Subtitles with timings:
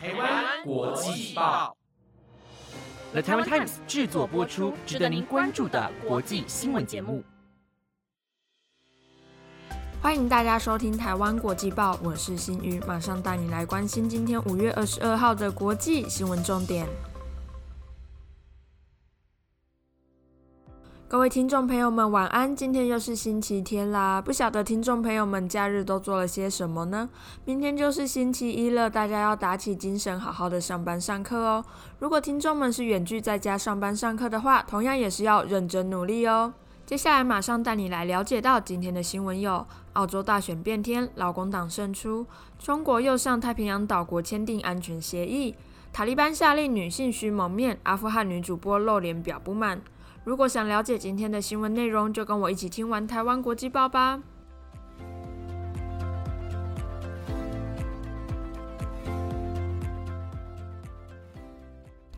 [0.00, 1.76] 台湾国际报
[3.10, 7.24] ，The Taiwan Times 制作播出，值得您关注的国际新闻节目。
[10.00, 16.86] 欢迎大家收听台湾国际报，我是新宇，马上带你来关心今天五月二十二号的国际新闻重点。
[21.10, 22.54] 各位听众朋友们，晚安！
[22.54, 27.08] 今天又是星期天啦，不晓得听众朋友们假日都做了些什么呢？
[27.46, 31.64] 明天就是星期一了，大家要打起精神，好好的上班上课哦。
[31.98, 36.52] 如果听众们是远距在家上班上课的话，同样也是要认真努力哦。
[36.84, 42.26] 接下来马上带你来了解到今天的新闻有：澳洲大选变天，劳工党胜出；
[42.58, 45.54] 中国又向太平洋岛国签订安全协议；
[45.90, 49.80] 塔利班下令女性需蒙面；阿富汗女主播露脸表不满。
[50.24, 54.20] 如果想了解今天的新闻内容，就跟我一起听完台湾国际报吧。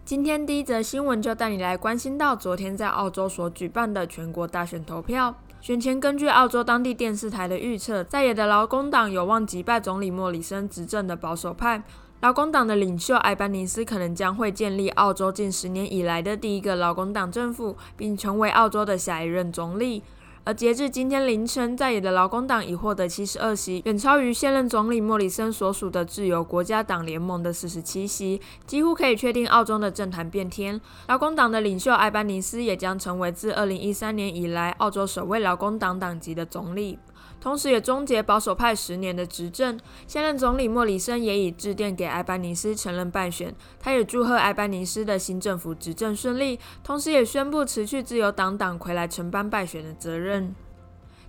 [0.05, 5.33] 今天第一则新闻就带你来关心到昨天在澳洲所举办的全国大选投票。
[5.61, 11.85] 选前根据澳洲当地电视台的预测，在野的劳工党有望击败总理莫里森执政的保守派。
[12.21, 20.03] 劳工党的领袖埃班尼斯可能将会建立澳洲近十年以来的第一个劳工党政府，并成为澳洲的下一任总理。
[20.45, 30.79] 而截至今天凌晨，在野的劳工党已获得七十二席，远超于现任总理莫里森所属的自由国家党联盟的四十七席，几乎可以确定澳洲的政坛变天。
[31.09, 36.99] 劳工党的领袖埃班尼斯也将成为自二零一三年以来澳洲首位劳工党党籍的总理。
[37.41, 39.81] 同时，也终结保守派十年的执政。
[40.07, 43.55] 现任总理莫里森也已致电给埃班尼斯，承认败选。
[43.79, 50.55] 他也祝贺埃班尼斯的新政府执政顺利，同时也宣布辞去自由党党魁来承担败选的责任。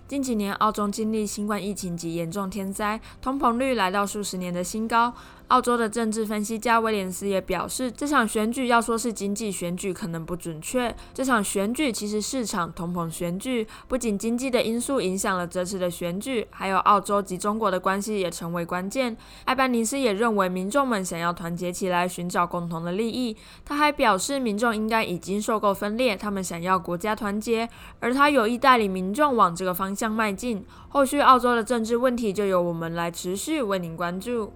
[0.08, 5.14] 近几年，澳中经历新冠疫情及严重天灾，通膨率来到数十年的新高。
[5.52, 13.66] 澳洲的政治分析家威廉斯也表示，这场选举要说是经济选举可能不准确，这场选举其实市场通膨选举。
[13.86, 19.14] 不仅经济的因素影响了这次的选举，还有澳洲及中国的关系也成为关键。
[19.44, 23.36] 艾班尼斯也认为，民众们想要团结起来，寻找共同的利益。
[23.62, 27.68] 他还表示，民众应该已经受够分裂，他们想要国家团结，
[28.00, 30.64] 而他有意带领民众往这个方向迈进。
[30.88, 34.50] 后续澳洲的政治问题，就由我们来持续为您关注。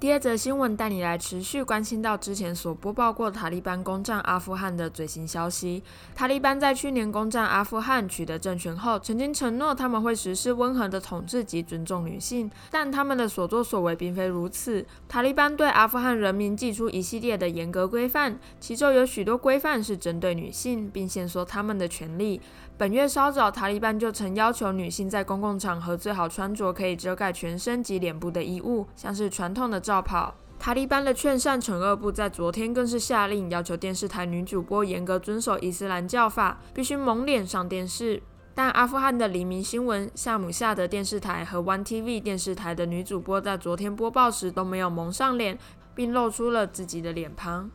[0.00, 5.82] 第二则新闻带你来持续关心到之前所播报过塔利班攻占阿富汗的最新消息。
[6.14, 14.86] 塔利班在去年攻占阿富汗取得政权后，曾经承诺他们会实施温和的统治及尊重女性，但他们的所作所为并非如此。
[15.06, 22.40] 塔利班对阿富汗人民寄出一系列的严格规范，其中有许多规范是针对女性，并限缩他们的权利。
[22.80, 30.34] 本月稍早，塔利班就曾要求女性在公共场合最好穿着可以遮盖全身及脸部的衣物，像是传统的罩袍。
[30.58, 38.22] 塔利班的劝善惩恶部在昨天更是下令，要求电视台女主播严格遵守伊斯兰教法，必须蒙脸上电视。
[38.54, 45.58] 但阿富汗的黎明新闻、夏姆夏德电视台和 One TV 电视台的女主播在昨天播报时都没有蒙上脸，
[45.94, 47.70] 并露出了自己的脸庞。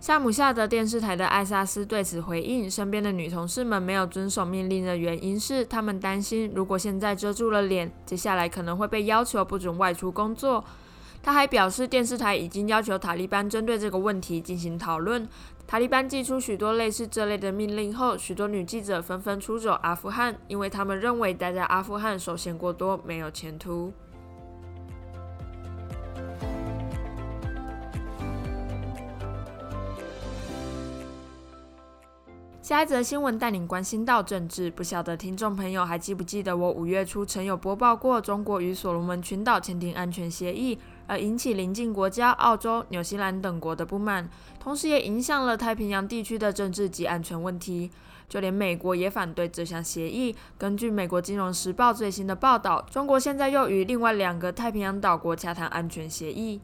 [0.00, 10.64] 萨姆夏德电视台的艾萨斯对此回应：身边的女同事们没有遵守命令的原因是，他们担心如果现在遮住了脸，接下来可能会被要求不准外出工作。
[11.20, 15.28] 他还表示，电视台已经要求塔利班针对这个问题进行讨论。
[15.66, 23.92] 塔利班寄出许多类似这类的命令后，许多女记者纷纷出走阿富汗，因为他们认为待在阿富汗受限过多，没有前途。
[32.68, 44.28] 下一则新闻带领关心到政治，不晓得听众朋友还记不记得我五月初曾有播报过中国与所罗门群岛签订安全协议，而引起邻近国家澳洲、纽西兰等国的不满，
[44.60, 47.90] 同时也影响了太平洋地区的政治及安全问题。
[48.28, 50.36] 就连美国也反对这项协议。
[50.58, 56.60] 根据美国金融时报最新的报道，中国现在又与另外两个太平洋岛国洽谈安全协议。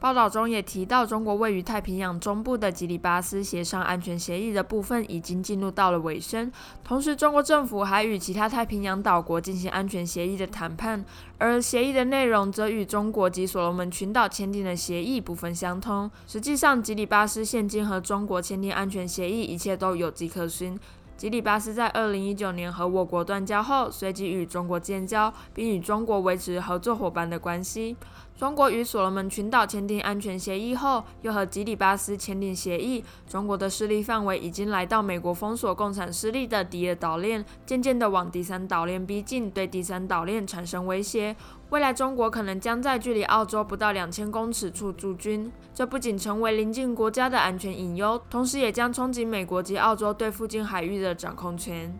[0.00, 6.50] 报道中也提到，中国位于太平洋中部的吉里巴斯协商安全协议的部分已经进入到了尾声。
[6.82, 11.04] 同时，中国政府还与其他太平洋岛国进行安全协议的谈判，
[11.36, 16.10] 而协议的内容则与中国及所罗门群岛签订的协议部分相通。
[16.26, 20.78] 实际上，吉里巴斯现今和中国签订安全协议，一切都有迹可循。
[21.18, 27.94] 吉里巴斯在二零一九年和我国断交后，随即与中国建交，并与中国维持合作伙伴的关系。
[28.40, 33.04] 中国与所罗门群岛签订安全协议后，又和吉里巴斯签订协议。
[33.28, 41.36] 中国的势力范围已经来到美国封锁共产势力的第二岛链，渐渐地往第三岛链逼近，对第三岛链产生威胁。
[41.68, 51.94] 未来，中国可能将在距离澳洲不到两千公尺处驻军，这不仅成为邻近国家的安全隐忧，同时也将冲击美国及澳洲对附近海域的掌控权。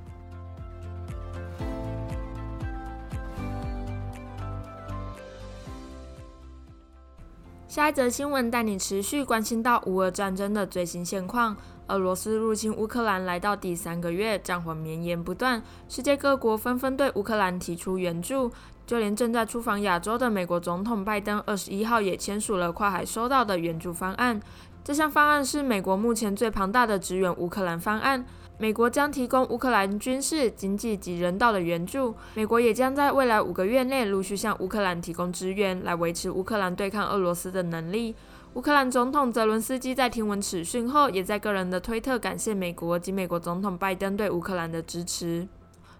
[7.71, 11.57] 下一则新闻带你持续关心到乌俄战争的最新现况。
[11.87, 18.51] 俄罗斯入侵乌克兰来到第三个月，战火绵延不断，世界各国纷纷对乌克兰提出援助，
[18.85, 24.41] 就连正在出访亚洲的美国总统拜登，二十一号也签署了跨海收到的援助方案。
[24.83, 28.27] 这项方案是美国目前最庞大的支援乌克兰方案。
[28.61, 32.15] 美国将提供乌克兰军事、经济及人道的援助。
[32.35, 38.15] 美国也将在未来五个月内陆续向乌克兰提供支援，来维持乌克兰对抗俄罗斯的能力。
[38.53, 45.49] 乌克兰总统泽伦斯基在听闻此讯后，也在个人的推特感谢美国及美国总统拜登对乌克兰的支持。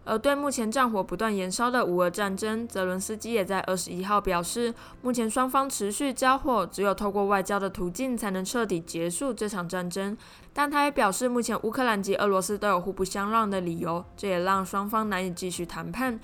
[0.05, 10.17] 而对目前战火不断延烧的乌俄战争，泽伦斯基也在二十一号表示，目前双方持续交火，只有透过外交的途径才能彻底结束这场战争。
[10.53, 16.19] 但他也表示，目前乌克兰及俄罗斯都有互不相让的理由，这也让双方难以继续谈判。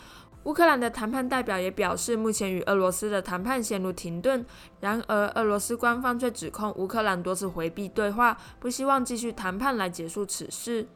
[0.45, 4.47] 乌克兰的谈判代表也表示，目前与俄罗斯的谈判陷入停顿。
[4.81, 10.87] 然而，俄罗斯官方却指控乌克兰多次回避对话，不希望继续谈判来结束此事。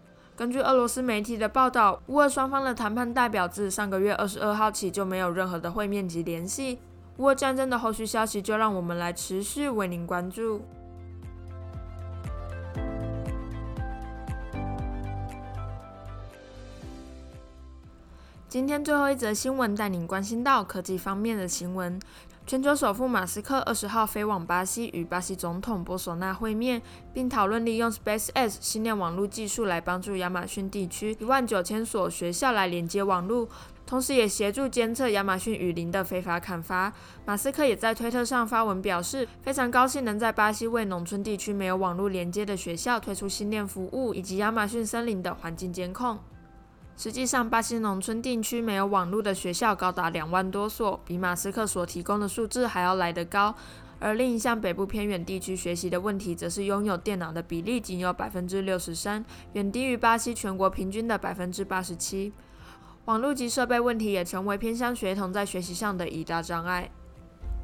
[0.41, 6.79] 根据俄罗斯媒体的报道，乌俄双方的谈判代表自上个月二十二号起就没有任何的会面及联系。
[7.19, 10.63] 乌俄战争的后续消息，就让我们来持续为您关注。
[18.49, 22.01] 今天最后一则新闻带您关心到科技方面的新闻。
[22.50, 26.82] 全球首富马斯克二十号飞往巴西，与巴西总统波索纳会面，
[27.12, 33.49] 并讨论利用 SpaceX 星链网络技术来帮助亚马逊地区一万九千所学校来连接网络，
[33.87, 36.93] 同时也协助监测亚马逊雨林的非法砍伐。
[37.25, 46.19] 马斯克也在推特上发文表示，非常高兴能在巴西为农村地区没有网络连接的学校推出星链服务，以及亚马逊森林的环境监控。
[47.00, 53.55] 实际上，巴西农村地区没有网络的学校高达两万多所，比马斯克所提供的数字还要来得高。
[53.99, 59.25] 而另一项北部偏远地区学习的问题，则是拥有电脑的比例仅有百分之六十三，
[59.55, 62.35] 远低于巴西全国平均的百分之八十七。
[63.06, 66.91] 网络及设备问题也成为偏乡学童在学习上的一大障碍。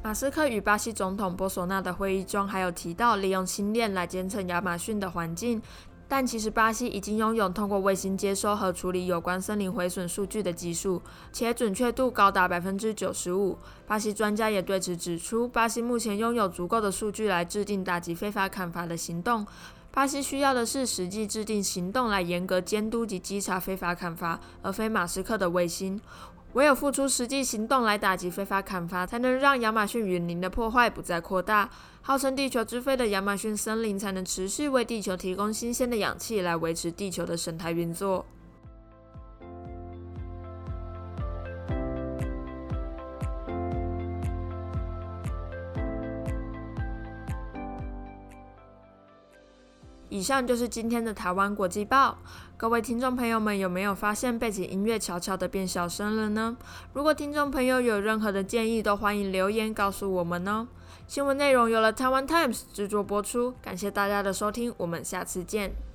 [0.03, 5.61] 马斯克与巴西总统波索纳的会议中，还有提到利用星链来监测亚马逊的环境。
[6.09, 11.01] 但其实，巴西已经拥有通过卫星接收和处理有关森林毁损数据的技术，
[11.33, 13.57] 且准确度高达百分之九十五。
[13.85, 19.45] 巴西专家也对此指出，巴西目前拥有足够的数据来制定打击非法砍伐的行动。
[19.91, 25.99] 巴西需要的是实际制定行动来严格监督及稽查非法砍伐，而非马斯克的卫星。
[26.57, 31.69] 唯有付出实际行动来打击非法砍伐，才能让亚马逊雨林的破坏不再扩大。
[32.01, 38.25] 号称地球之肺的亚马逊森林，才能持续为地球提供新鲜的氧气，来维持地球的生态运作。
[50.17, 52.17] 以上就是今天的台湾国际报。
[52.57, 56.57] 各位听众朋友们，有没有发现背景音乐悄悄的变小声了呢？
[56.93, 60.67] 如果听众朋友有任何的建议，都欢迎留言告诉我们哦。
[61.05, 65.86] 新闻内容由了台湾 Times 制作播出，感谢大家的收听，我们下次见。